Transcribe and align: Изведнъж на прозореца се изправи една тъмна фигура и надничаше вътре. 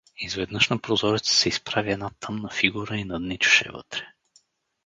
Изведнъж 0.17 0.69
на 0.69 0.79
прозореца 0.79 1.33
се 1.33 1.49
изправи 1.49 1.91
една 1.91 2.09
тъмна 2.09 2.49
фигура 2.49 2.95
и 2.97 3.03
надничаше 3.05 3.69
вътре. 3.73 4.07